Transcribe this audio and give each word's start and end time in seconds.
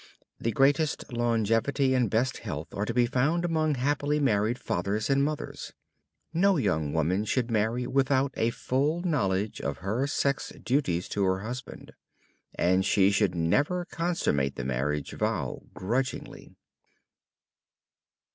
The 0.39 0.51
greatest 0.51 1.13
longevity 1.13 1.93
and 1.93 2.09
best 2.09 2.37
health 2.39 2.73
are 2.73 2.85
to 2.85 2.91
be 2.95 3.05
found 3.05 3.45
among 3.45 3.75
happily 3.75 4.19
married 4.19 4.57
fathers 4.57 5.11
and 5.11 5.23
mothers. 5.23 5.73
No 6.33 6.57
young 6.57 6.91
woman 6.91 7.23
should 7.23 7.51
marry 7.51 7.85
without 7.85 8.33
a 8.35 8.49
full 8.49 9.03
knowledge 9.03 9.61
of 9.61 9.77
her 9.85 10.07
sex 10.07 10.53
duties 10.63 11.07
to 11.09 11.23
her 11.25 11.41
husband. 11.41 11.93
And 12.55 12.83
she 12.83 13.11
should 13.11 13.35
never 13.35 13.85
consummate 13.85 14.55
the 14.55 14.65
marriage 14.65 15.11
vow 15.13 15.61
grudgingly. 15.75 16.55